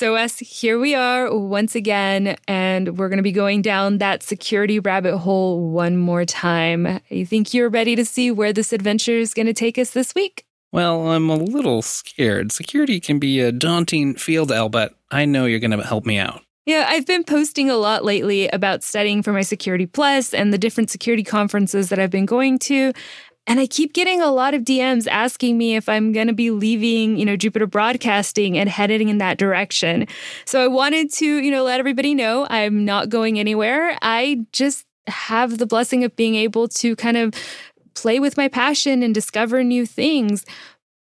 So, 0.00 0.14
Wes, 0.14 0.38
here 0.38 0.78
we 0.78 0.94
are 0.94 1.30
once 1.36 1.74
again, 1.74 2.38
and 2.48 2.96
we're 2.96 3.10
going 3.10 3.18
to 3.18 3.22
be 3.22 3.32
going 3.32 3.60
down 3.60 3.98
that 3.98 4.22
security 4.22 4.80
rabbit 4.80 5.18
hole 5.18 5.68
one 5.68 5.98
more 5.98 6.24
time. 6.24 7.00
You 7.10 7.26
think 7.26 7.52
you're 7.52 7.68
ready 7.68 7.94
to 7.96 8.06
see 8.06 8.30
where 8.30 8.50
this 8.50 8.72
adventure 8.72 9.18
is 9.18 9.34
going 9.34 9.44
to 9.44 9.52
take 9.52 9.76
us 9.76 9.90
this 9.90 10.14
week? 10.14 10.46
Well, 10.72 11.10
I'm 11.10 11.28
a 11.28 11.36
little 11.36 11.82
scared. 11.82 12.50
Security 12.50 12.98
can 12.98 13.18
be 13.18 13.40
a 13.40 13.52
daunting 13.52 14.14
field, 14.14 14.50
Al, 14.50 14.70
but 14.70 14.94
I 15.10 15.26
know 15.26 15.44
you're 15.44 15.58
going 15.58 15.78
to 15.78 15.86
help 15.86 16.06
me 16.06 16.16
out. 16.16 16.40
Yeah, 16.64 16.86
I've 16.88 17.06
been 17.06 17.24
posting 17.24 17.68
a 17.68 17.76
lot 17.76 18.02
lately 18.02 18.48
about 18.48 18.82
studying 18.82 19.22
for 19.22 19.34
my 19.34 19.42
Security 19.42 19.84
Plus 19.84 20.32
and 20.32 20.50
the 20.50 20.56
different 20.56 20.88
security 20.88 21.24
conferences 21.24 21.90
that 21.90 21.98
I've 21.98 22.10
been 22.10 22.24
going 22.24 22.58
to. 22.60 22.94
And 23.46 23.58
I 23.58 23.66
keep 23.66 23.94
getting 23.94 24.20
a 24.20 24.30
lot 24.30 24.54
of 24.54 24.62
DMs 24.62 25.08
asking 25.08 25.58
me 25.58 25.74
if 25.74 25.88
I'm 25.88 26.12
going 26.12 26.28
to 26.28 26.32
be 26.32 26.50
leaving, 26.50 27.16
you 27.16 27.24
know, 27.24 27.36
Jupiter 27.36 27.66
Broadcasting 27.66 28.56
and 28.56 28.68
heading 28.68 29.08
in 29.08 29.18
that 29.18 29.38
direction. 29.38 30.06
So 30.44 30.62
I 30.62 30.68
wanted 30.68 31.12
to, 31.14 31.26
you 31.26 31.50
know, 31.50 31.64
let 31.64 31.80
everybody 31.80 32.14
know 32.14 32.46
I'm 32.48 32.84
not 32.84 33.08
going 33.08 33.38
anywhere. 33.40 33.96
I 34.02 34.46
just 34.52 34.86
have 35.06 35.58
the 35.58 35.66
blessing 35.66 36.04
of 36.04 36.14
being 36.14 36.34
able 36.36 36.68
to 36.68 36.94
kind 36.96 37.16
of 37.16 37.34
play 37.94 38.20
with 38.20 38.36
my 38.36 38.48
passion 38.48 39.02
and 39.02 39.14
discover 39.14 39.64
new 39.64 39.84
things. 39.84 40.44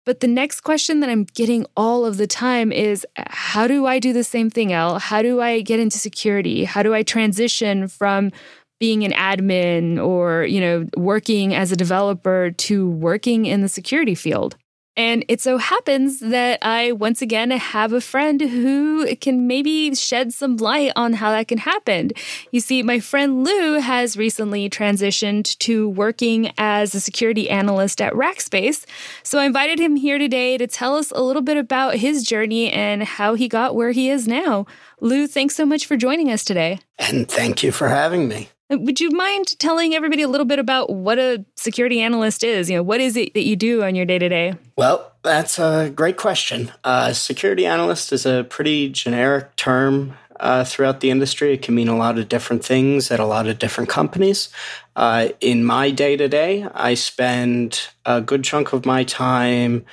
But 0.06 0.20
the 0.20 0.28
next 0.28 0.62
question 0.62 1.00
that 1.00 1.10
I'm 1.10 1.24
getting 1.24 1.66
all 1.76 2.06
of 2.06 2.18
the 2.18 2.28
time 2.28 2.72
is 2.72 3.08
how 3.18 3.68
do 3.68 3.88
I 3.88 3.98
do 3.98 4.14
the 4.14 4.24
same 4.24 4.52
thing, 4.52 4.72
Al? 4.72 5.00
How 5.00 5.24
do 5.24 5.42
I 5.42 5.62
get 5.62 5.80
into 5.80 5.98
security? 5.98 6.64
How 6.64 6.84
do 6.84 6.94
I 6.94 7.02
transition 7.02 7.88
from 7.88 8.32
being 8.80 9.04
an 9.04 9.12
admin 9.12 10.04
or, 10.04 10.44
you 10.44 10.60
know, 10.60 10.86
working 10.98 11.54
as 11.54 11.72
a 11.72 11.76
developer 11.76 12.52
to 12.52 12.90
working 12.90 13.46
in 13.46 13.62
the 13.62 13.70
security 13.70 14.16
field. 14.16 14.58
And 14.98 15.26
it 15.28 15.42
so 15.42 15.58
happens 15.58 16.22
that 16.22 16.60
I 16.62 16.94
once 16.94 17.22
again 17.22 17.52
have 17.52 17.92
a 17.92 18.00
friend 18.00 18.40
who 18.40 19.14
can 19.18 19.46
maybe 19.46 19.94
shed 19.94 20.34
some 20.34 20.56
light 20.56 20.94
on 20.96 21.14
how 21.14 21.32
that 21.32 21.50
can 21.50 21.58
happen. 21.58 22.12
You 22.52 22.62
see, 22.62 22.82
my 22.82 23.02
friend 23.02 23.44
Lou 23.44 23.80
has 23.80 24.16
recently 24.16 24.70
transitioned 24.70 25.58
to 25.60 25.90
working 25.90 26.54
as 26.58 26.96
a 26.96 27.02
security 27.02 27.50
analyst 27.50 28.02
at 28.02 28.14
Rackspace. 28.14 28.86
So 29.22 29.38
I 29.38 29.46
invited 29.46 29.80
him 29.80 29.98
here 29.98 30.18
today 30.18 30.58
to 30.58 30.68
tell 30.68 30.96
us 30.96 31.12
a 31.12 31.22
little 31.22 31.42
bit 31.42 31.58
about 31.58 31.96
his 31.96 32.24
journey 32.24 32.72
and 32.72 33.04
how 33.04 33.34
he 33.34 33.50
got 33.50 33.76
where 33.76 33.92
he 33.92 34.10
is 34.10 34.30
now. 34.30 34.66
Lou, 35.02 35.28
thanks 35.28 35.56
so 35.56 35.66
much 35.66 35.86
for 35.86 35.98
joining 35.98 36.32
us 36.32 36.46
today. 36.46 36.80
And 36.98 37.28
thank 37.28 37.64
you 37.64 37.74
for 37.74 37.90
having 37.90 38.30
me. 38.30 38.50
Uh, 38.72 38.78
would 38.80 39.00
you 39.00 39.12
mind 39.12 39.58
telling 39.60 39.94
everybody 39.94 40.24
a 40.24 40.28
little 40.28 40.46
bit 40.46 40.58
about 40.58 40.90
what 40.90 41.20
a 41.20 41.46
security 41.56 42.02
analyst 42.02 42.44
is? 42.44 42.70
You 42.70 42.78
know, 42.78 42.84
what 42.84 43.00
is 43.00 43.16
it 43.16 43.34
that 43.36 43.44
you 43.44 43.56
do 43.56 43.84
on 43.84 43.94
your 43.96 44.06
day 44.06 44.18
to 44.18 44.28
day? 44.28 44.56
Well, 44.76 45.12
that's 45.24 45.60
a 45.60 45.92
great 45.96 46.18
question. 46.18 46.72
Uh, 46.84 47.14
security 47.14 47.66
analyst 47.66 48.12
is 48.12 48.26
a 48.26 48.44
pretty 48.50 48.90
generic 48.90 49.56
term 49.56 50.18
uh, 50.40 50.64
throughout 50.64 51.00
the 51.00 51.12
industry. 51.12 51.54
It 51.54 51.62
can 51.62 51.76
mean 51.76 51.88
a 51.88 51.98
lot 51.98 52.18
of 52.18 52.28
different 52.28 52.66
things 52.66 53.12
at 53.12 53.20
a 53.20 53.26
lot 53.26 53.48
of 53.48 53.60
different 53.60 53.90
companies. 53.90 54.50
Uh, 54.96 55.30
in 55.42 55.64
my 55.64 55.92
day 55.92 56.18
to 56.18 56.28
day, 56.28 56.68
I 56.74 56.96
spend 56.96 57.88
a 58.04 58.20
good 58.20 58.44
chunk 58.44 58.74
of 58.74 58.86
my 58.86 59.04
time 59.04 59.86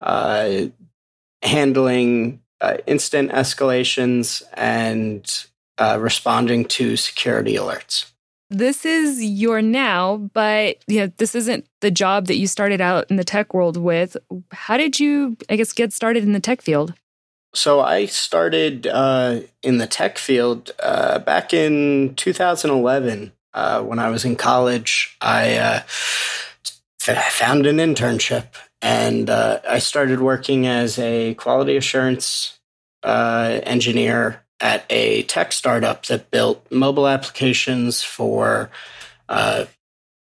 uh, 0.00 0.66
handling 1.42 2.40
uh, 2.60 2.76
incident 2.86 3.32
escalations 3.32 4.42
and 4.54 5.46
responding 5.98 6.62
to 6.66 6.94
security 6.94 7.54
alerts 7.54 8.10
this 8.50 8.84
is 8.84 9.22
your 9.22 9.62
now, 9.62 10.16
but 10.34 10.76
you 10.86 11.00
know, 11.00 11.12
this 11.16 11.34
isn't 11.34 11.66
the 11.80 11.90
job 11.90 12.26
that 12.26 12.36
you 12.36 12.46
started 12.46 12.80
out 12.80 13.06
in 13.08 13.16
the 13.16 13.24
tech 13.24 13.54
world 13.54 13.76
with. 13.76 14.16
How 14.50 14.76
did 14.76 14.98
you, 14.98 15.36
I 15.48 15.56
guess, 15.56 15.72
get 15.72 15.92
started 15.92 16.24
in 16.24 16.32
the 16.32 16.40
tech 16.40 16.60
field? 16.60 16.94
So 17.54 17.80
I 17.80 18.06
started 18.06 18.86
uh, 18.86 19.40
in 19.62 19.78
the 19.78 19.86
tech 19.86 20.18
field 20.18 20.72
uh, 20.80 21.20
back 21.20 21.54
in 21.54 22.14
2011 22.16 23.32
uh, 23.54 23.82
when 23.82 23.98
I 23.98 24.10
was 24.10 24.24
in 24.24 24.36
college. 24.36 25.16
I 25.20 25.56
uh, 25.56 25.80
found 26.98 27.66
an 27.66 27.76
internship 27.78 28.46
and 28.82 29.30
uh, 29.30 29.60
I 29.68 29.78
started 29.78 30.20
working 30.20 30.66
as 30.66 30.98
a 30.98 31.34
quality 31.34 31.76
assurance 31.76 32.58
uh, 33.02 33.60
engineer 33.64 34.44
at 34.60 34.84
a 34.90 35.22
tech 35.24 35.52
startup 35.52 36.06
that 36.06 36.30
built 36.30 36.64
mobile 36.70 37.08
applications 37.08 38.02
for 38.02 38.70
uh, 39.28 39.64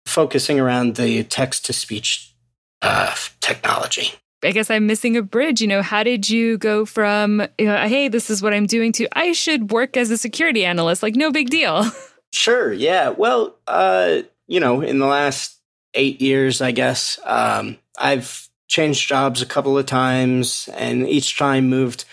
focusing 0.06 0.60
around 0.60 0.96
the 0.96 1.24
text 1.24 1.66
to 1.66 1.72
speech 1.72 2.34
uh, 2.82 3.14
technology. 3.40 4.12
I 4.42 4.52
guess 4.52 4.70
I'm 4.70 4.86
missing 4.86 5.16
a 5.16 5.22
bridge. 5.22 5.60
You 5.60 5.66
know, 5.66 5.82
how 5.82 6.04
did 6.04 6.30
you 6.30 6.58
go 6.58 6.84
from, 6.84 7.42
you 7.58 7.66
know, 7.66 7.76
hey, 7.88 8.08
this 8.08 8.30
is 8.30 8.40
what 8.40 8.54
I'm 8.54 8.66
doing 8.66 8.92
to 8.92 9.08
I 9.12 9.32
should 9.32 9.72
work 9.72 9.96
as 9.96 10.10
a 10.10 10.16
security 10.16 10.64
analyst? 10.64 11.02
Like, 11.02 11.16
no 11.16 11.32
big 11.32 11.50
deal. 11.50 11.90
Sure. 12.30 12.72
Yeah. 12.72 13.08
Well, 13.08 13.56
uh, 13.66 14.20
you 14.46 14.60
know, 14.60 14.82
in 14.82 14.98
the 14.98 15.06
last 15.06 15.58
eight 15.94 16.20
years, 16.20 16.60
I 16.60 16.72
guess, 16.72 17.18
um, 17.24 17.78
I've 17.98 18.48
changed 18.68 19.08
jobs 19.08 19.40
a 19.40 19.46
couple 19.46 19.78
of 19.78 19.86
times 19.86 20.68
and 20.76 21.08
each 21.08 21.38
time 21.38 21.70
moved 21.70 22.04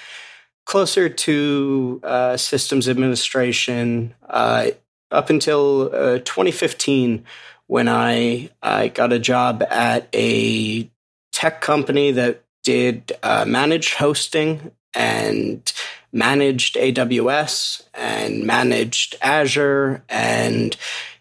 closer 0.66 1.10
to 1.10 2.02
uh, 2.04 2.38
systems 2.38 2.90
administration 2.90 4.14
uh, 4.28 4.68
up 5.12 5.30
until 5.30 5.90
uh, 5.94 6.20
2015 6.20 7.24
when 7.68 7.88
I, 7.88 8.50
I 8.62 8.90
got 8.90 9.14
a 9.14 9.20
job 9.20 9.64
at 9.70 10.08
a 10.14 10.90
tech 11.32 11.62
company 11.62 12.12
that 12.12 12.44
did 12.64 13.12
uh, 13.24 13.46
managed 13.46 13.96
hosting 13.96 14.72
and 14.94 15.72
managed 16.12 16.76
AWS 16.76 17.84
and 17.94 18.46
managed 18.46 19.16
Azure. 19.22 20.04
And 20.10 20.76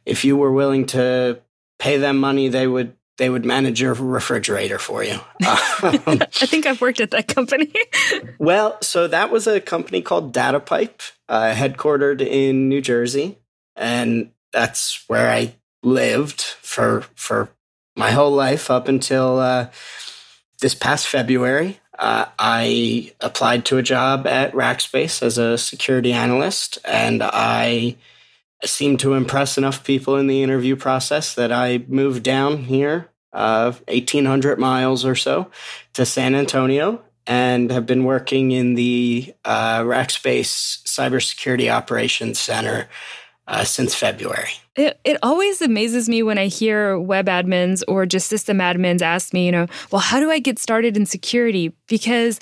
if 0.07 0.25
you 0.25 0.37
were 0.37 0.53
willing 0.53 0.87
to 0.87 1.41
pay 1.79 1.99
them 1.99 2.19
money, 2.19 2.49
they 2.49 2.67
would 2.67 2.95
they 3.17 3.31
would 3.31 3.45
manage 3.45 3.81
your 3.81 3.95
refrigerator 3.95 4.79
for 4.79 5.05
you. 5.05 5.15
Um, 5.15 5.21
I 6.07 6.47
think 6.47 6.67
I've 6.67 6.81
worked 6.81 7.01
at 7.01 7.13
that 7.13 7.29
company. 7.29 7.73
well, 8.39 8.79
so 8.83 9.07
that 9.07 9.31
was 9.31 9.47
a 9.47 9.61
company 9.61 10.03
called 10.03 10.35
DataPipe, 10.35 11.13
uh, 11.29 11.55
headquartered 11.55 12.21
in 12.21 12.69
New 12.69 12.81
Jersey, 12.81 13.39
and 13.77 14.31
that's 14.53 15.05
where 15.09 15.31
I 15.31 15.55
lived 15.83 16.41
for 16.41 17.03
for 17.15 17.51
my 17.97 18.11
whole 18.11 18.33
life 18.33 18.71
up 18.71 18.89
until 18.89 19.39
uh, 19.39 19.69
this 20.61 20.75
past 20.75 21.07
February. 21.07 21.81
Uh, 21.97 22.27
I 22.39 23.13
applied 23.21 23.67
to 23.67 23.79
a 23.79 23.83
job 23.83 24.27
at 24.27 24.53
Rackspace 24.53 25.23
as 25.23 25.39
a 25.39 25.57
security 25.57 26.13
analyst, 26.13 26.79
and 26.85 27.23
I 27.23 27.97
seemed 28.69 29.01
to 29.01 29.15
impress 29.15 29.59
enough 29.59 29.85
people 29.85 30.17
in 30.17 30.27
the 30.27 30.43
interview 30.43 30.77
process 30.77 31.35
that 31.35 31.53
I 31.53 31.85
moved 31.89 32.23
down 32.23 32.59
here, 32.65 33.11
uh, 33.33 33.73
1,800 33.89 34.59
miles 34.59 35.05
or 35.05 35.15
so, 35.15 35.51
to 35.95 36.07
San 36.07 36.35
Antonio 36.35 37.03
and 37.27 37.71
have 37.71 37.87
been 37.87 38.05
working 38.05 38.53
in 38.53 38.75
the 38.75 39.35
uh, 39.45 39.81
Rackspace 39.81 40.83
Cybersecurity 40.85 41.73
Operations 41.73 42.39
Center 42.39 42.89
uh, 43.47 43.65
since 43.65 43.95
February. 43.95 44.51
It, 44.77 44.99
it 45.05 45.19
always 45.23 45.63
amazes 45.63 46.09
me 46.09 46.23
when 46.23 46.39
I 46.39 46.47
hear 46.47 46.99
web 46.99 47.27
admins 47.27 47.83
or 47.87 48.07
just 48.07 48.29
system 48.29 48.59
admins 48.59 49.03
ask 49.03 49.33
me, 49.33 49.47
you 49.47 49.53
know, 49.53 49.67
well, 49.91 50.01
how 50.01 50.19
do 50.21 50.31
I 50.31 50.39
get 50.39 50.59
started 50.59 50.97
in 50.97 51.07
security? 51.07 51.73
Because 51.87 52.41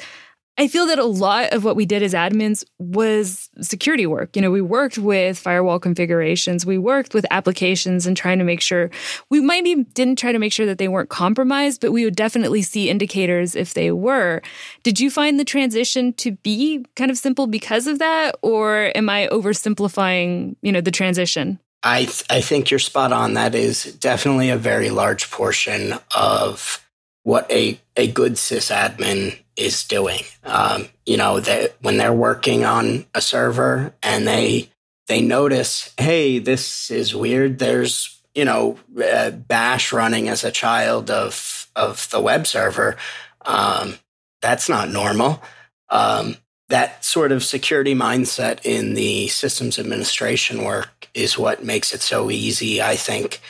I 0.59 0.69
feel 0.69 0.87
that 0.87 0.99
a 0.99 1.05
lot 1.05 1.55
of 1.55 1.65
what 1.65 1.77
we 1.77 1.87
did 1.87 2.03
as 2.03 2.13
admins 2.13 2.63
was 2.79 3.49
security 3.63 4.05
work. 4.05 4.37
You 4.37 4.43
know, 4.43 4.51
we 4.51 4.61
worked 4.61 4.99
with 4.99 5.39
firewall 5.39 5.79
configurations, 5.79 6.67
we 6.67 6.77
worked 6.77 7.15
with 7.15 7.25
applications 7.31 8.07
and 8.07 8.15
trying 8.17 8.39
to 8.39 8.45
make 8.45 8.61
sure 8.61 8.91
we 9.31 9.41
maybe 9.41 9.85
didn't 9.95 10.17
try 10.17 10.31
to 10.31 10.39
make 10.39 10.53
sure 10.53 10.67
that 10.67 10.77
they 10.77 10.89
weren't 10.89 11.09
compromised, 11.09 11.81
but 11.81 11.93
we 11.93 12.05
would 12.05 12.17
definitely 12.17 12.61
see 12.61 12.91
indicators 12.91 13.57
if 13.57 13.73
they 13.73 13.91
were. 13.91 14.43
Did 14.83 15.01
you 15.01 15.11
find 15.11 15.41
the 15.41 15.45
transition 15.45 16.13
to 16.15 16.33
be 16.33 16.85
kind 16.97 17.11
of 17.11 17.17
simple 17.17 17.47
because 17.47 17.87
of 17.87 17.99
that? 17.99 18.37
Or 18.43 18.93
am 18.95 19.09
I 19.09 19.29
oversimplifying, 19.33 20.57
you 20.61 20.71
know, 20.71 20.83
the 20.83 20.91
transition? 20.91 21.61
I, 21.83 22.05
th- 22.05 22.25
I 22.31 22.43
think 22.43 22.71
you're 22.71 22.79
spot 22.79 23.13
on. 23.13 23.35
That 23.35 23.55
is 23.55 23.85
definitely 23.95 24.51
a 24.51 24.57
very 24.57 24.91
large 24.91 25.31
portion 25.31 25.95
of 26.15 26.82
what 27.23 27.51
a, 27.51 27.81
a 27.97 28.09
good 28.09 28.35
sysadmin 28.35 29.39
is 29.57 29.85
doing. 29.85 30.23
Um, 30.45 30.89
you 31.07 31.17
know, 31.17 31.41
that 31.41 31.77
when 31.81 31.97
they're 31.97 32.13
working 32.13 32.65
on 32.65 33.07
a 33.15 33.21
server 33.21 33.95
and 34.03 34.27
they 34.27 34.69
they 35.09 35.21
notice, 35.21 35.93
hey, 35.99 36.39
this 36.39 36.91
is 36.91 37.15
weird. 37.15 37.59
There's 37.59 38.21
you 38.35 38.45
know 38.45 38.79
uh, 39.03 39.31
Bash 39.31 39.93
running 39.93 40.29
as 40.29 40.45
a 40.45 40.51
child 40.51 41.11
of 41.11 41.69
of 41.77 42.09
the 42.11 42.21
web 42.21 42.47
server. 42.47 42.97
Um, 43.45 43.97
that's 44.41 44.69
not 44.69 44.91
normal. 44.91 45.43
Um, 45.89 46.37
that 46.69 47.05
sort 47.05 47.33
of 47.33 47.45
security 47.45 47.95
mindset 47.95 48.65
in 48.65 48.95
the 48.95 49.29
systems 49.29 49.79
administration 49.79 50.65
work 50.65 51.09
is 51.13 51.37
what 51.37 51.63
makes 51.63 51.93
it 51.93 52.01
so 52.01 52.31
easy, 52.31 52.81
I 52.81 52.97
think, 52.97 53.41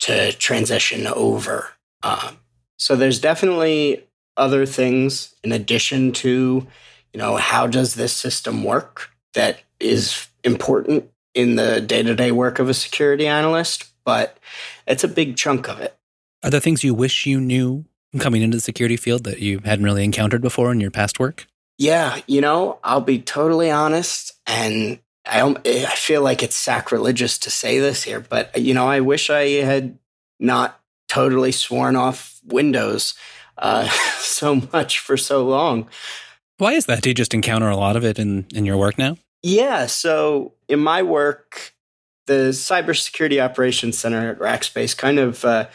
to 0.00 0.32
transition 0.34 1.06
over. 1.06 1.70
Um, 2.02 2.38
so 2.78 2.96
there's 2.96 3.20
definitely 3.20 4.04
other 4.36 4.66
things 4.66 5.34
in 5.42 5.52
addition 5.52 6.12
to 6.12 6.66
you 7.16 7.22
know, 7.22 7.36
how 7.36 7.66
does 7.66 7.94
this 7.94 8.12
system 8.12 8.62
work 8.62 9.10
that 9.32 9.62
is 9.80 10.28
important 10.44 11.10
in 11.34 11.56
the 11.56 11.80
day 11.80 12.02
to 12.02 12.14
day 12.14 12.30
work 12.30 12.58
of 12.58 12.68
a 12.68 12.74
security 12.74 13.26
analyst, 13.26 13.86
but 14.04 14.36
it's 14.86 15.02
a 15.02 15.08
big 15.08 15.34
chunk 15.34 15.66
of 15.66 15.80
it. 15.80 15.96
Are 16.44 16.50
there 16.50 16.60
things 16.60 16.84
you 16.84 16.92
wish 16.92 17.24
you 17.24 17.40
knew 17.40 17.86
coming 18.18 18.42
into 18.42 18.58
the 18.58 18.60
security 18.60 18.98
field 18.98 19.24
that 19.24 19.38
you 19.38 19.60
hadn't 19.60 19.86
really 19.86 20.04
encountered 20.04 20.42
before 20.42 20.70
in 20.70 20.78
your 20.78 20.90
past 20.90 21.18
work? 21.18 21.46
Yeah, 21.78 22.20
you 22.26 22.42
know, 22.42 22.80
I'll 22.84 23.00
be 23.00 23.18
totally 23.18 23.70
honest, 23.70 24.32
and 24.46 24.98
I 25.26 25.40
I 25.64 25.94
feel 25.96 26.20
like 26.20 26.42
it's 26.42 26.54
sacrilegious 26.54 27.38
to 27.38 27.50
say 27.50 27.78
this 27.78 28.02
here, 28.02 28.20
but 28.20 28.60
you 28.60 28.74
know, 28.74 28.86
I 28.86 29.00
wish 29.00 29.30
I 29.30 29.62
had 29.62 29.98
not 30.38 30.78
totally 31.16 31.50
sworn 31.50 31.96
off 31.96 32.38
Windows 32.44 33.14
uh, 33.56 33.88
so 34.18 34.56
much 34.70 34.98
for 34.98 35.16
so 35.16 35.46
long. 35.46 35.88
Why 36.58 36.72
is 36.72 36.84
that? 36.86 37.02
Do 37.02 37.08
you 37.08 37.14
just 37.14 37.32
encounter 37.32 37.70
a 37.70 37.76
lot 37.76 37.96
of 37.96 38.04
it 38.04 38.18
in 38.18 38.46
in 38.54 38.66
your 38.66 38.76
work 38.76 38.98
now? 38.98 39.16
Yeah, 39.42 39.86
so 39.86 40.52
in 40.68 40.80
my 40.80 41.02
work, 41.02 41.74
the 42.26 42.50
Cybersecurity 42.52 43.42
Operations 43.42 43.98
Center 43.98 44.30
at 44.30 44.38
Rackspace 44.38 44.96
kind 44.96 45.18
of 45.18 45.44
uh, 45.44 45.68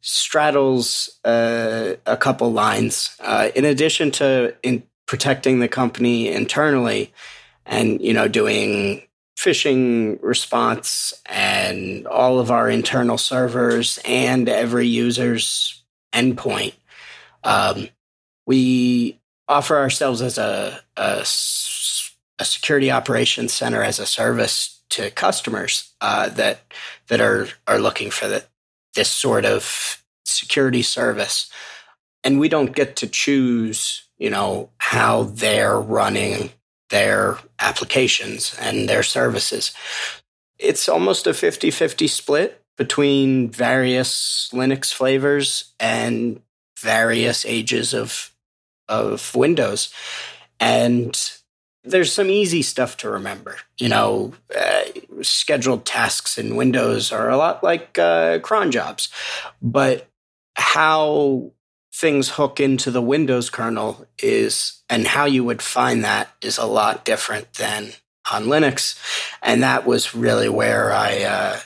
straddles 0.00 1.10
uh, 1.24 1.94
a 2.06 2.16
couple 2.16 2.52
lines. 2.52 3.16
Uh, 3.20 3.50
in 3.54 3.64
addition 3.64 4.10
to 4.12 4.56
in 4.64 4.82
protecting 5.06 5.60
the 5.60 5.68
company 5.68 6.28
internally, 6.28 7.12
and 7.66 8.00
you 8.00 8.14
know 8.14 8.26
doing 8.26 9.07
phishing 9.38 10.18
response 10.20 11.14
and 11.26 12.08
all 12.08 12.40
of 12.40 12.50
our 12.50 12.68
internal 12.68 13.16
servers 13.16 14.00
and 14.04 14.48
every 14.48 14.88
user's 14.88 15.80
endpoint. 16.12 16.74
Um, 17.44 17.88
we 18.46 19.20
offer 19.46 19.76
ourselves 19.76 20.22
as 20.22 20.38
a, 20.38 20.80
a, 20.96 21.20
a, 21.20 22.44
security 22.44 22.90
operations 22.90 23.52
center 23.52 23.80
as 23.80 24.00
a 24.00 24.06
service 24.06 24.80
to 24.90 25.08
customers 25.12 25.94
uh, 26.00 26.30
that 26.30 26.60
that 27.06 27.20
are 27.20 27.46
are 27.68 27.78
looking 27.78 28.10
for 28.10 28.26
the, 28.26 28.44
this 28.94 29.08
sort 29.08 29.44
of 29.44 30.02
security 30.24 30.82
service, 30.82 31.48
and 32.24 32.40
we 32.40 32.48
don't 32.48 32.74
get 32.74 32.96
to 32.96 33.06
choose, 33.06 34.08
you 34.18 34.30
know, 34.30 34.70
how 34.78 35.22
they're 35.22 35.78
running 35.78 36.50
their 36.90 37.38
applications 37.58 38.56
and 38.60 38.88
their 38.88 39.02
services. 39.02 39.72
It's 40.58 40.88
almost 40.88 41.26
a 41.26 41.34
50 41.34 41.70
50 41.70 42.08
split 42.08 42.62
between 42.76 43.50
various 43.50 44.50
Linux 44.52 44.92
flavors 44.92 45.72
and 45.80 46.40
various 46.78 47.44
ages 47.44 47.92
of, 47.92 48.32
of 48.88 49.34
Windows. 49.34 49.92
And 50.60 51.18
there's 51.84 52.12
some 52.12 52.30
easy 52.30 52.62
stuff 52.62 52.96
to 52.98 53.10
remember. 53.10 53.56
You 53.78 53.88
know, 53.88 54.32
uh, 54.56 54.82
scheduled 55.22 55.84
tasks 55.84 56.38
in 56.38 56.56
Windows 56.56 57.12
are 57.12 57.30
a 57.30 57.36
lot 57.36 57.64
like 57.64 57.98
uh, 57.98 58.38
cron 58.40 58.70
jobs, 58.70 59.08
but 59.60 60.08
how 60.54 61.52
things 61.98 62.28
hook 62.30 62.60
into 62.60 62.92
the 62.92 63.02
Windows 63.02 63.50
kernel 63.50 64.06
is, 64.22 64.82
and 64.88 65.06
how 65.06 65.24
you 65.24 65.42
would 65.42 65.60
find 65.60 66.04
that 66.04 66.28
is 66.40 66.56
a 66.56 66.64
lot 66.64 67.04
different 67.04 67.52
than 67.54 67.92
on 68.30 68.44
Linux. 68.44 68.96
And 69.42 69.64
that 69.64 69.84
was 69.84 70.14
really 70.14 70.48
where 70.48 70.92
I 70.92 71.22
uh, 71.22 71.58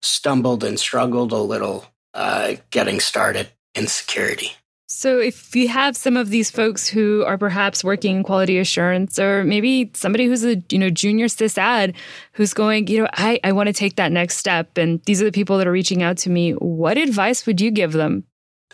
stumbled 0.00 0.62
and 0.62 0.78
struggled 0.78 1.32
a 1.32 1.38
little 1.38 1.86
uh, 2.14 2.54
getting 2.70 3.00
started 3.00 3.48
in 3.74 3.88
security. 3.88 4.52
So, 4.86 5.18
if 5.18 5.54
you 5.54 5.68
have 5.68 5.96
some 5.96 6.16
of 6.16 6.30
these 6.30 6.50
folks 6.50 6.88
who 6.88 7.24
are 7.24 7.38
perhaps 7.38 7.84
working 7.84 8.16
in 8.16 8.22
quality 8.22 8.58
assurance, 8.58 9.18
or 9.20 9.44
maybe 9.44 9.90
somebody 9.94 10.26
who's 10.26 10.44
a 10.44 10.62
you 10.68 10.78
know 10.78 10.90
junior 10.90 11.26
sysad 11.26 11.94
who's 12.32 12.52
going, 12.52 12.88
you 12.88 13.02
know, 13.02 13.08
I, 13.14 13.38
I 13.44 13.52
want 13.52 13.68
to 13.68 13.72
take 13.72 13.96
that 13.96 14.10
next 14.10 14.36
step, 14.36 14.76
and 14.76 15.00
these 15.04 15.22
are 15.22 15.24
the 15.24 15.32
people 15.32 15.58
that 15.58 15.68
are 15.68 15.72
reaching 15.72 16.02
out 16.02 16.18
to 16.18 16.30
me. 16.30 16.52
What 16.52 16.98
advice 16.98 17.46
would 17.46 17.60
you 17.60 17.70
give 17.70 17.92
them? 17.92 18.24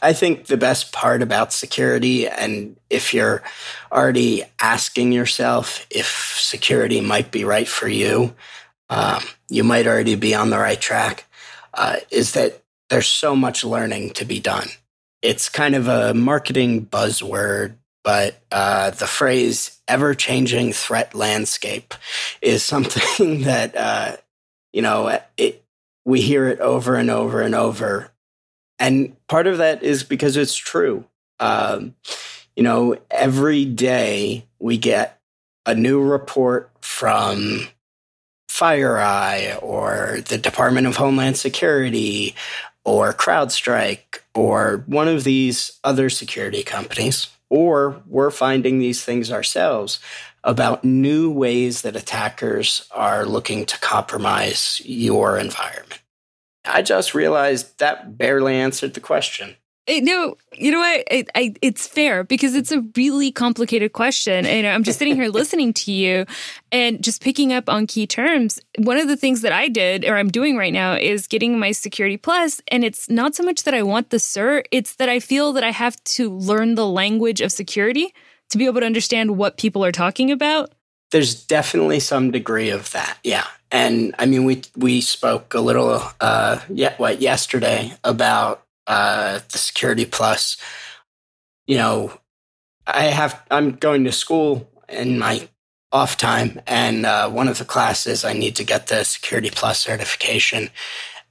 I 0.02 0.12
think 0.12 0.46
the 0.46 0.58
best 0.58 0.93
part 0.93 1.22
about 1.22 1.52
security, 1.52 2.28
and 2.28 2.76
if 2.90 3.14
you're 3.14 3.43
already 3.90 4.44
asking 4.60 5.12
yourself 5.12 5.87
if 5.90 6.37
security 6.38 7.00
might 7.00 7.31
be 7.31 7.44
right 7.44 7.66
for 7.66 7.88
you, 7.88 8.34
um, 8.90 9.22
you 9.48 9.64
might 9.64 9.87
already 9.87 10.14
be 10.14 10.34
on 10.34 10.50
the 10.50 10.58
right 10.58 10.81
track, 10.81 11.25
uh, 11.72 11.96
is 12.10 12.32
that 12.32 12.62
there's 12.90 13.08
so 13.08 13.34
much 13.34 13.64
learning 13.64 14.10
to 14.10 14.25
be 14.25 14.38
done. 14.38 14.69
It's 15.22 15.48
kind 15.48 15.75
of 15.75 15.88
a 15.88 16.12
marketing 16.12 16.87
buzzword, 16.87 17.75
but 18.04 18.38
uh, 18.52 18.90
the 18.90 19.06
phrase 19.06 19.81
ever 19.88 20.14
changing 20.14 20.72
threat 20.72 21.14
landscape 21.14 21.94
is 22.42 22.62
something 22.62 23.40
that, 23.42 23.76
uh, 23.76 24.16
you 24.72 24.82
know, 24.82 25.19
it, 25.37 25.64
we 26.04 26.20
hear 26.20 26.46
it 26.49 26.60
over 26.60 26.96
and 26.96 27.10
over 27.10 27.40
and 27.40 27.54
over 27.54 28.12
and 28.78 29.17
part 29.28 29.46
of 29.46 29.58
that 29.58 29.82
is 29.82 30.02
because 30.02 30.37
it's 30.37 30.56
true. 30.56 31.05
Um, 31.40 31.94
you 32.55 32.62
know, 32.62 32.96
every 33.11 33.64
day 33.64 34.46
we 34.58 34.78
get 34.78 35.20
a 35.67 35.75
new 35.75 36.02
report 36.02 36.70
from 36.81 37.69
FireEye 38.49 39.62
or 39.62 40.20
the 40.28 40.38
Department 40.38 40.87
of 40.87 40.96
Homeland 40.96 41.37
Security 41.37 42.34
or 42.84 43.12
CrowdStrike 43.12 44.20
or 44.34 44.84
one 44.87 45.08
of 45.08 45.25
these 45.25 45.78
other 45.84 46.08
security 46.08 46.62
companies, 46.62 47.28
or 47.50 48.02
we're 48.06 48.31
finding 48.31 48.78
these 48.78 49.05
things 49.05 49.31
ourselves 49.31 49.99
about 50.44 50.84
new 50.84 51.31
ways 51.31 51.82
that 51.82 51.96
attackers 51.96 52.88
are 52.93 53.26
looking 53.26 53.67
to 53.67 53.78
compromise 53.81 54.81
your 54.84 55.37
environment. 55.37 56.00
I 56.66 56.82
just 56.82 57.14
realized 57.14 57.78
that 57.78 58.18
barely 58.18 58.54
answered 58.54 58.94
the 58.94 59.00
question. 59.00 59.56
It, 59.86 60.02
no, 60.02 60.36
you 60.52 60.72
know 60.72 60.80
what? 60.80 61.04
I, 61.12 61.24
I, 61.36 61.54
it's 61.62 61.86
fair 61.86 62.24
because 62.24 62.56
it's 62.56 62.72
a 62.72 62.84
really 62.96 63.30
complicated 63.30 63.92
question. 63.92 64.44
And 64.44 64.66
I'm 64.66 64.82
just 64.82 64.98
sitting 64.98 65.14
here 65.14 65.28
listening 65.30 65.72
to 65.74 65.92
you 65.92 66.26
and 66.72 67.02
just 67.04 67.22
picking 67.22 67.52
up 67.52 67.68
on 67.68 67.86
key 67.86 68.04
terms. 68.04 68.58
One 68.78 68.96
of 68.96 69.06
the 69.06 69.16
things 69.16 69.42
that 69.42 69.52
I 69.52 69.68
did 69.68 70.04
or 70.04 70.16
I'm 70.16 70.28
doing 70.28 70.56
right 70.56 70.72
now 70.72 70.94
is 70.94 71.28
getting 71.28 71.58
my 71.58 71.70
Security 71.70 72.16
Plus, 72.16 72.60
And 72.68 72.84
it's 72.84 73.08
not 73.08 73.36
so 73.36 73.44
much 73.44 73.62
that 73.62 73.74
I 73.74 73.84
want 73.84 74.10
the 74.10 74.16
cert, 74.16 74.64
it's 74.72 74.96
that 74.96 75.08
I 75.08 75.20
feel 75.20 75.52
that 75.52 75.62
I 75.62 75.70
have 75.70 76.02
to 76.04 76.30
learn 76.30 76.74
the 76.74 76.86
language 76.86 77.40
of 77.40 77.52
security 77.52 78.12
to 78.50 78.58
be 78.58 78.66
able 78.66 78.80
to 78.80 78.86
understand 78.86 79.36
what 79.36 79.56
people 79.56 79.84
are 79.84 79.92
talking 79.92 80.32
about. 80.32 80.72
There's 81.12 81.46
definitely 81.46 82.00
some 82.00 82.32
degree 82.32 82.70
of 82.70 82.90
that. 82.90 83.18
Yeah. 83.22 83.46
And 83.76 84.14
I 84.18 84.25
mean, 84.25 84.45
we 84.45 84.62
we 84.75 85.02
spoke 85.02 85.52
a 85.52 85.61
little 85.61 86.00
uh, 86.18 86.61
yet 86.71 86.99
what 86.99 87.21
yesterday 87.21 87.92
about 88.02 88.64
uh, 88.87 89.40
the 89.52 89.59
Security 89.59 90.06
Plus. 90.06 90.56
You 91.66 91.76
know, 91.76 92.18
I 92.87 93.02
have 93.02 93.38
I'm 93.50 93.73
going 93.73 94.04
to 94.04 94.12
school 94.12 94.66
in 94.88 95.18
my 95.18 95.47
off 95.92 96.16
time, 96.16 96.62
and 96.66 97.04
uh, 97.04 97.28
one 97.28 97.49
of 97.49 97.59
the 97.59 97.66
classes 97.66 98.25
I 98.25 98.33
need 98.33 98.56
to 98.56 98.64
get 98.64 98.87
the 98.87 99.04
Security 99.04 99.50
Plus 99.50 99.78
certification. 99.78 100.71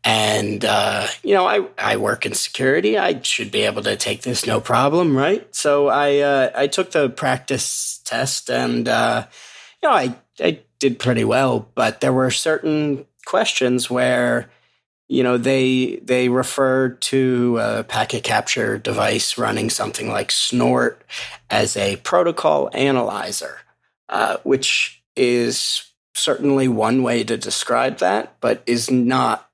And 0.03 0.63
uh, 0.63 1.07
you 1.23 1.33
know, 1.33 1.47
I 1.47 1.65
I 1.79 1.97
work 1.97 2.27
in 2.27 2.35
security. 2.35 2.95
I 2.95 3.19
should 3.23 3.49
be 3.49 3.63
able 3.63 3.81
to 3.81 3.95
take 3.95 4.21
this 4.21 4.45
no 4.45 4.61
problem, 4.61 5.17
right? 5.17 5.43
So 5.55 5.87
I 5.87 6.19
uh, 6.19 6.51
I 6.53 6.67
took 6.67 6.91
the 6.91 7.09
practice 7.09 8.01
test, 8.05 8.51
and 8.51 8.87
uh, 8.87 9.25
you 9.81 9.89
know, 9.89 9.95
I 9.95 10.15
I 10.39 10.59
did 10.79 10.99
pretty 10.99 11.23
well, 11.23 11.67
but 11.75 12.01
there 12.01 12.13
were 12.13 12.31
certain 12.31 13.05
questions 13.25 13.89
where 13.89 14.49
you 15.07 15.23
know 15.23 15.37
they 15.37 15.97
they 16.03 16.29
referred 16.29 17.01
to 17.01 17.59
a 17.61 17.83
packet 17.83 18.23
capture 18.23 18.77
device 18.77 19.37
running 19.37 19.69
something 19.69 20.09
like 20.09 20.31
snort 20.31 21.03
as 21.49 21.77
a 21.77 21.95
protocol 21.97 22.69
analyzer 22.73 23.59
uh, 24.09 24.37
which 24.43 25.03
is 25.15 25.91
certainly 26.15 26.67
one 26.67 27.03
way 27.03 27.23
to 27.23 27.37
describe 27.37 27.97
that 27.97 28.35
but 28.41 28.63
is 28.65 28.89
not 28.89 29.49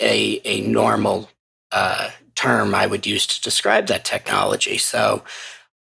a 0.00 0.40
a 0.44 0.60
normal 0.62 1.30
uh, 1.72 2.10
term 2.36 2.74
i 2.74 2.86
would 2.86 3.06
use 3.06 3.26
to 3.26 3.40
describe 3.40 3.86
that 3.86 4.04
technology. 4.04 4.78
So 4.78 5.24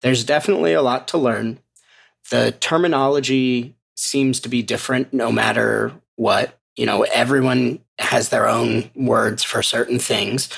there's 0.02 0.24
definitely 0.24 0.74
a 0.74 0.82
lot 0.82 1.08
to 1.08 1.18
learn. 1.18 1.60
The 2.30 2.52
terminology 2.60 3.74
seems 4.02 4.40
to 4.40 4.48
be 4.48 4.62
different 4.62 5.12
no 5.12 5.32
matter 5.32 5.92
what. 6.16 6.58
You 6.76 6.86
know, 6.86 7.02
everyone 7.02 7.80
has 7.98 8.30
their 8.30 8.48
own 8.48 8.90
words 8.94 9.42
for 9.42 9.62
certain 9.62 9.98
things. 9.98 10.48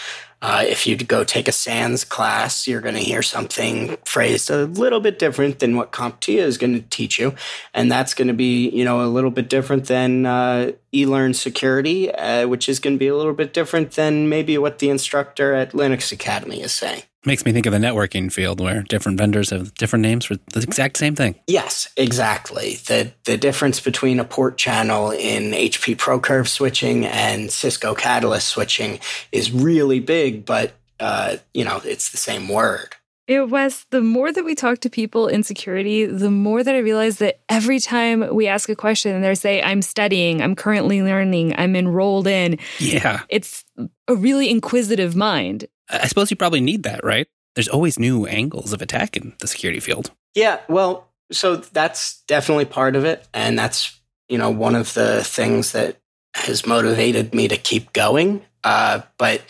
Uh, 0.42 0.62
if 0.62 0.86
you 0.86 0.94
go 0.94 1.24
take 1.24 1.48
a 1.48 1.52
SANS 1.52 2.04
class, 2.04 2.68
you're 2.68 2.82
going 2.82 2.94
to 2.94 3.00
hear 3.00 3.22
something 3.22 3.96
phrased 4.04 4.50
a 4.50 4.66
little 4.66 5.00
bit 5.00 5.18
different 5.18 5.58
than 5.58 5.74
what 5.74 5.90
CompTIA 5.90 6.42
is 6.42 6.58
going 6.58 6.74
to 6.74 6.82
teach 6.90 7.18
you, 7.18 7.34
and 7.72 7.90
that's 7.90 8.12
going 8.12 8.28
to 8.28 8.34
be 8.34 8.68
you 8.68 8.84
know 8.84 9.02
a 9.02 9.08
little 9.08 9.30
bit 9.30 9.48
different 9.48 9.86
than 9.86 10.26
uh, 10.26 10.72
eLearn 10.92 11.34
Security, 11.34 12.12
uh, 12.12 12.46
which 12.46 12.68
is 12.68 12.78
going 12.78 12.94
to 12.94 12.98
be 12.98 13.08
a 13.08 13.16
little 13.16 13.32
bit 13.32 13.54
different 13.54 13.92
than 13.92 14.28
maybe 14.28 14.58
what 14.58 14.80
the 14.80 14.90
instructor 14.90 15.54
at 15.54 15.72
Linux 15.72 16.12
Academy 16.12 16.60
is 16.60 16.72
saying. 16.72 17.04
Makes 17.26 17.44
me 17.44 17.52
think 17.52 17.66
of 17.66 17.72
the 17.72 17.78
networking 17.78 18.30
field 18.30 18.60
where 18.60 18.82
different 18.82 19.18
vendors 19.18 19.50
have 19.50 19.74
different 19.74 20.02
names 20.02 20.26
for 20.26 20.36
the 20.52 20.60
exact 20.60 20.98
same 20.98 21.14
thing. 21.14 21.36
Yes, 21.46 21.88
exactly. 21.96 22.74
The 22.86 23.12
the 23.24 23.36
difference 23.36 23.80
between 23.80 24.20
a 24.20 24.24
port 24.24 24.58
channel 24.58 25.10
in 25.10 25.52
HP 25.52 25.96
ProCurve 25.96 26.48
switching 26.48 27.06
and 27.06 27.50
Cisco 27.50 27.94
Catalyst 27.94 28.48
switching 28.48 29.00
is 29.32 29.52
really 29.52 30.00
big, 30.00 30.44
but 30.44 30.74
uh, 31.00 31.36
you 31.52 31.64
know, 31.64 31.80
it's 31.84 32.10
the 32.10 32.18
same 32.18 32.48
word. 32.48 32.94
It 33.26 33.48
was 33.48 33.86
the 33.88 34.02
more 34.02 34.30
that 34.30 34.44
we 34.44 34.54
talk 34.54 34.80
to 34.80 34.90
people 34.90 35.28
in 35.28 35.42
security, 35.42 36.04
the 36.04 36.30
more 36.30 36.62
that 36.62 36.74
I 36.74 36.78
realize 36.78 37.18
that 37.18 37.40
every 37.48 37.78
time 37.78 38.34
we 38.34 38.46
ask 38.46 38.68
a 38.68 38.76
question 38.76 39.14
and 39.14 39.24
they 39.24 39.34
say, 39.34 39.62
I'm 39.62 39.80
studying, 39.80 40.42
I'm 40.42 40.54
currently 40.54 41.02
learning, 41.02 41.54
I'm 41.56 41.74
enrolled 41.74 42.26
in. 42.26 42.58
Yeah. 42.78 43.22
It's 43.30 43.64
a 44.08 44.14
really 44.14 44.50
inquisitive 44.50 45.16
mind. 45.16 45.66
I 45.88 46.06
suppose 46.06 46.30
you 46.30 46.36
probably 46.36 46.60
need 46.60 46.84
that, 46.84 47.04
right? 47.04 47.26
There's 47.54 47.68
always 47.68 47.98
new 47.98 48.26
angles 48.26 48.72
of 48.72 48.82
attack 48.82 49.16
in 49.16 49.34
the 49.38 49.46
security 49.46 49.80
field. 49.80 50.10
Yeah, 50.34 50.60
well, 50.68 51.08
so 51.30 51.56
that's 51.56 52.22
definitely 52.22 52.64
part 52.64 52.96
of 52.96 53.04
it. 53.04 53.26
And 53.32 53.58
that's, 53.58 53.98
you 54.28 54.38
know, 54.38 54.50
one 54.50 54.74
of 54.74 54.94
the 54.94 55.22
things 55.22 55.72
that 55.72 55.98
has 56.34 56.66
motivated 56.66 57.34
me 57.34 57.48
to 57.48 57.56
keep 57.56 57.92
going. 57.92 58.42
Uh, 58.64 59.02
but, 59.18 59.42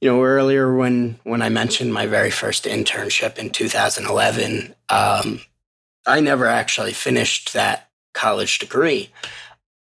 you 0.00 0.08
know, 0.08 0.22
earlier 0.22 0.74
when, 0.74 1.18
when 1.24 1.42
I 1.42 1.48
mentioned 1.48 1.92
my 1.92 2.06
very 2.06 2.30
first 2.30 2.64
internship 2.64 3.38
in 3.38 3.50
2011, 3.50 4.74
um, 4.88 5.40
I 6.06 6.20
never 6.20 6.46
actually 6.46 6.92
finished 6.92 7.52
that 7.54 7.88
college 8.14 8.58
degree. 8.58 9.10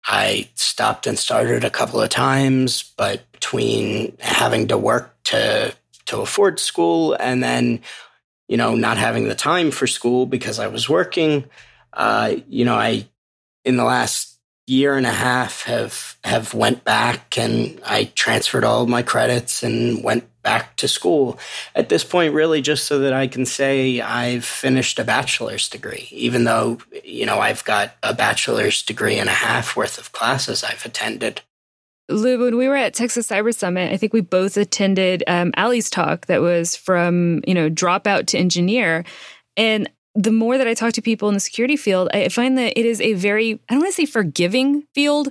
I 0.06 0.50
stopped 0.56 1.08
and 1.08 1.18
started 1.18 1.64
a 1.64 1.70
couple 1.70 2.02
of 2.02 2.10
times, 2.10 2.94
but 2.98 3.30
between 3.32 4.16
having 4.20 4.68
to 4.68 4.78
work 4.78 5.15
to 5.26 5.76
to 6.06 6.22
afford 6.22 6.60
school 6.60 7.14
and 7.20 7.44
then 7.44 7.82
you 8.48 8.58
know 8.58 8.76
not 8.76 8.98
having 8.98 9.28
the 9.28 9.36
time 9.36 9.72
for 9.72 9.88
school 9.88 10.26
because 10.26 10.60
I 10.60 10.68
was 10.68 10.90
working, 10.90 11.46
uh, 11.94 12.36
you 12.48 12.66
know, 12.66 12.76
I 12.76 13.08
in 13.64 13.78
the 13.78 13.84
last 13.84 14.32
year 14.68 14.98
and 14.98 15.06
a 15.06 15.12
half 15.12 15.64
have 15.64 16.16
have 16.24 16.54
went 16.54 16.84
back 16.84 17.38
and 17.38 17.80
I 17.86 18.06
transferred 18.16 18.64
all 18.64 18.88
my 18.88 19.04
credits 19.04 19.62
and 19.62 20.04
went 20.04 20.28
back 20.42 20.76
to 20.78 20.88
school. 20.88 21.40
At 21.76 21.90
this 21.90 22.04
point 22.04 22.34
really 22.34 22.62
just 22.62 22.86
so 22.86 23.00
that 23.00 23.14
I 23.14 23.28
can 23.28 23.46
say 23.46 24.02
I've 24.02 24.46
finished 24.46 24.98
a 24.98 25.04
bachelor's 25.04 25.70
degree 25.70 26.08
even 26.12 26.46
though 26.46 26.80
you 27.04 27.26
know 27.26 27.40
I've 27.40 27.64
got 27.64 27.96
a 28.02 28.14
bachelor's 28.14 28.82
degree 28.82 29.18
and 29.18 29.30
a 29.30 29.34
half 29.34 29.76
worth 29.76 29.98
of 29.98 30.12
classes 30.12 30.64
I've 30.64 30.86
attended 30.86 31.42
Lou, 32.08 32.40
when 32.40 32.58
we 32.58 32.68
were 32.68 32.76
at 32.76 32.94
Texas 32.94 33.28
Cyber 33.28 33.54
Summit, 33.54 33.92
I 33.92 33.98
think 33.98 34.14
we 34.14 34.22
both 34.22 34.58
attended 34.58 35.24
um, 35.28 35.52
Ali's 35.58 35.90
talk 35.90 36.28
that 36.28 36.42
was 36.42 36.76
from, 36.76 37.42
you 37.48 37.54
know, 37.54 37.70
dropout 37.70 38.28
to 38.28 38.38
engineer. 38.38 39.04
And 39.58 39.90
the 40.14 40.32
more 40.32 40.58
that 40.58 40.68
I 40.68 40.74
talk 40.74 40.94
to 40.94 41.02
people 41.02 41.28
in 41.30 41.34
the 41.34 41.40
security 41.40 41.76
field, 41.76 42.10
I 42.14 42.30
find 42.30 42.58
that 42.58 42.80
it 42.80 42.86
is 42.86 43.02
a 43.02 43.14
very, 43.14 43.60
I 43.70 43.74
don't 43.74 43.82
want 43.82 43.94
to 43.94 44.02
say 44.02 44.06
forgiving 44.06 44.84
field, 44.94 45.30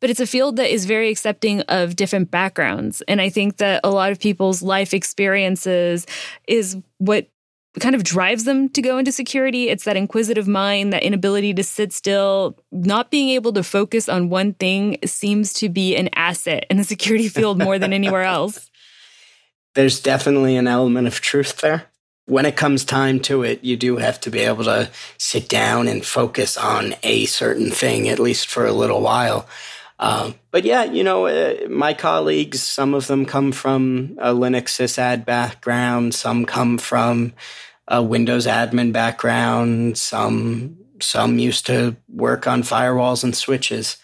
but 0.00 0.10
it's 0.10 0.20
a 0.20 0.26
field 0.26 0.56
that 0.56 0.72
is 0.72 0.84
very 0.84 1.10
accepting 1.10 1.60
of 1.62 1.96
different 1.96 2.30
backgrounds. 2.30 3.02
And 3.08 3.20
I 3.20 3.30
think 3.30 3.58
that 3.58 3.80
a 3.82 3.90
lot 3.90 4.12
of 4.12 4.20
people's 4.20 4.62
life 4.62 4.92
experiences 4.92 6.06
is 6.46 6.76
what 6.98 7.28
kind 7.80 7.94
of 7.94 8.04
drives 8.04 8.44
them 8.44 8.68
to 8.70 8.82
go 8.82 8.98
into 8.98 9.12
security. 9.12 9.68
It's 9.68 9.84
that 9.84 9.96
inquisitive 9.96 10.48
mind, 10.48 10.92
that 10.92 11.02
inability 11.02 11.54
to 11.54 11.64
sit 11.64 11.92
still, 11.92 12.58
not 12.72 13.10
being 13.10 13.30
able 13.30 13.52
to 13.54 13.62
focus 13.62 14.08
on 14.08 14.28
one 14.28 14.54
thing 14.54 14.98
seems 15.04 15.52
to 15.54 15.68
be 15.68 15.96
an 15.96 16.08
asset 16.14 16.66
in 16.70 16.76
the 16.76 16.84
security 16.84 17.28
field 17.30 17.58
more 17.58 17.78
than 17.78 17.92
anywhere 17.92 18.22
else. 18.22 18.70
There's 19.74 20.00
definitely 20.00 20.56
an 20.56 20.66
element 20.66 21.06
of 21.06 21.20
truth 21.20 21.58
there 21.58 21.86
when 22.26 22.44
it 22.44 22.56
comes 22.56 22.84
time 22.84 23.20
to 23.20 23.42
it, 23.42 23.62
you 23.62 23.76
do 23.76 23.96
have 23.96 24.20
to 24.20 24.30
be 24.30 24.40
able 24.40 24.64
to 24.64 24.90
sit 25.16 25.48
down 25.48 25.88
and 25.88 26.04
focus 26.04 26.56
on 26.56 26.94
a 27.02 27.24
certain 27.26 27.70
thing, 27.70 28.08
at 28.08 28.18
least 28.18 28.48
for 28.48 28.66
a 28.66 28.72
little 28.72 29.00
while. 29.00 29.48
Um, 29.98 30.34
but 30.50 30.64
yeah, 30.64 30.84
you 30.84 31.04
know, 31.04 31.26
uh, 31.26 31.68
my 31.70 31.94
colleagues, 31.94 32.62
some 32.62 32.94
of 32.94 33.06
them 33.06 33.24
come 33.24 33.52
from 33.52 34.18
a 34.20 34.34
Linux 34.34 34.68
sysad 34.70 35.24
background, 35.24 36.14
some 36.14 36.44
come 36.44 36.76
from 36.78 37.32
a 37.88 38.02
Windows 38.02 38.46
admin 38.46 38.92
background, 38.92 39.98
some 39.98 40.78
some 41.00 41.38
used 41.38 41.66
to 41.66 41.96
work 42.08 42.46
on 42.46 42.62
firewalls 42.62 43.22
and 43.22 43.36
switches. 43.36 43.98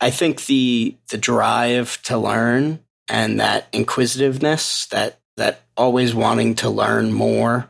I 0.00 0.10
think 0.10 0.46
the 0.46 0.96
the 1.08 1.18
drive 1.18 2.00
to 2.02 2.18
learn 2.18 2.80
and 3.08 3.40
that 3.40 3.68
inquisitiveness, 3.72 4.86
that 4.86 5.20
that 5.36 5.62
always 5.76 6.14
wanting 6.14 6.54
to 6.56 6.70
learn 6.70 7.12
more 7.12 7.68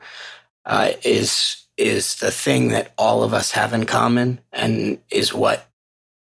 uh, 0.65 0.93
is 1.05 1.65
is 1.77 2.17
the 2.17 2.31
thing 2.31 2.69
that 2.69 2.93
all 2.97 3.23
of 3.23 3.35
us 3.35 3.53
have 3.53 3.73
in 3.75 3.85
common 3.85 4.41
and 4.53 4.99
is 5.11 5.35
what 5.35 5.69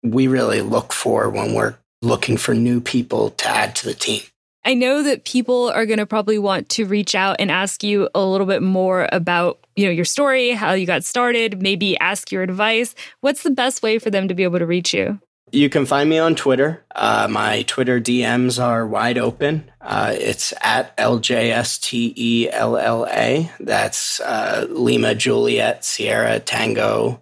we 0.03 0.27
really 0.27 0.61
look 0.61 0.93
for 0.93 1.29
when 1.31 1.55
we're 1.55 1.77
looking 2.01 2.37
for 2.37 2.55
new 2.55 2.81
people 2.81 3.31
to 3.31 3.49
add 3.49 3.75
to 3.77 3.87
the 3.87 3.95
team. 3.95 4.23
I 4.65 4.75
know 4.75 5.03
that 5.03 5.25
people 5.25 5.71
are 5.71 5.87
going 5.87 5.99
to 5.99 6.07
probably 6.07 6.39
want 6.39 6.69
to 6.71 6.87
reach 6.87 7.15
out 7.15 7.37
and 7.41 7.51
ask 7.51 7.83
you 7.83 8.09
a 8.15 8.25
little 8.25 8.47
bit 8.47 8.63
more 8.63 9.09
about, 9.11 9.59
you 9.75 9.87
know, 9.87 9.91
your 9.91 10.05
story, 10.05 10.51
how 10.51 10.73
you 10.73 10.87
got 10.87 11.05
started, 11.05 11.61
maybe 11.61 11.99
ask 11.99 12.31
your 12.31 12.43
advice. 12.43 12.95
What's 13.21 13.43
the 13.43 13.51
best 13.51 13.83
way 13.83 13.99
for 13.99 14.11
them 14.11 14.29
to 14.29 14.35
be 14.35 14.45
able 14.45 14.61
to 14.61 14.67
reach 14.67 14.95
you? 14.95 15.19
You 15.51 15.69
can 15.69 15.85
find 15.85 16.09
me 16.09 16.19
on 16.19 16.35
Twitter. 16.35 16.83
Uh, 16.95 17.29
my 17.29 17.63
Twitter 17.63 18.01
DMs 18.01 18.63
are 18.63 18.87
wide 18.87 19.19
open. 19.19 19.71
Uh, 19.83 20.15
it's 20.17 20.55
at 20.63 20.97
LJSTELLA. 20.97 23.51
That's 23.61 24.21
uh, 24.21 24.67
Lima 24.71 25.15
Juliet 25.15 25.85
Sierra 25.85 26.41
Tango 26.41 27.21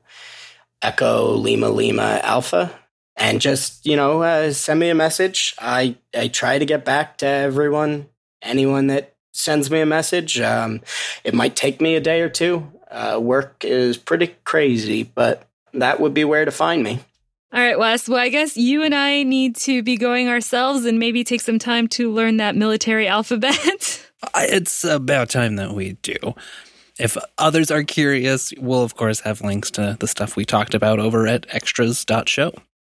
Echo 0.82 1.34
Lima 1.34 1.70
Lima 1.70 2.20
Alpha. 2.22 2.79
And 3.20 3.40
just, 3.40 3.84
you 3.86 3.96
know, 3.96 4.22
uh, 4.22 4.52
send 4.52 4.80
me 4.80 4.88
a 4.88 4.94
message. 4.94 5.54
I, 5.60 5.96
I 6.16 6.28
try 6.28 6.58
to 6.58 6.64
get 6.64 6.86
back 6.86 7.18
to 7.18 7.26
everyone, 7.26 8.08
anyone 8.40 8.86
that 8.86 9.14
sends 9.32 9.70
me 9.70 9.80
a 9.80 9.86
message. 9.86 10.40
Um, 10.40 10.80
it 11.22 11.34
might 11.34 11.54
take 11.54 11.80
me 11.82 11.94
a 11.94 12.00
day 12.00 12.22
or 12.22 12.30
two. 12.30 12.72
Uh, 12.90 13.20
work 13.22 13.62
is 13.62 13.98
pretty 13.98 14.34
crazy, 14.44 15.02
but 15.02 15.46
that 15.74 16.00
would 16.00 16.14
be 16.14 16.24
where 16.24 16.46
to 16.46 16.50
find 16.50 16.82
me. 16.82 17.00
All 17.52 17.60
right, 17.60 17.78
Wes. 17.78 18.08
Well, 18.08 18.18
I 18.18 18.28
guess 18.28 18.56
you 18.56 18.82
and 18.82 18.94
I 18.94 19.22
need 19.22 19.56
to 19.56 19.82
be 19.82 19.96
going 19.96 20.28
ourselves 20.28 20.84
and 20.84 20.98
maybe 20.98 21.22
take 21.22 21.40
some 21.40 21.58
time 21.58 21.88
to 21.88 22.10
learn 22.10 22.38
that 22.38 22.56
military 22.56 23.06
alphabet. 23.06 24.08
it's 24.36 24.84
about 24.84 25.30
time 25.30 25.56
that 25.56 25.72
we 25.72 25.94
do. 26.02 26.16
If 26.98 27.16
others 27.38 27.70
are 27.70 27.82
curious, 27.82 28.52
we'll 28.56 28.82
of 28.82 28.94
course 28.94 29.20
have 29.20 29.40
links 29.40 29.70
to 29.72 29.96
the 29.98 30.06
stuff 30.06 30.36
we 30.36 30.44
talked 30.44 30.74
about 30.74 31.00
over 31.00 31.26
at 31.26 31.46
extras.show. 31.52 32.52